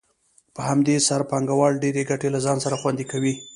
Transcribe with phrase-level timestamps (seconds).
[0.55, 3.33] په همدې سره پانګوال ډېرې ګټې له ځان سره خوندي کوي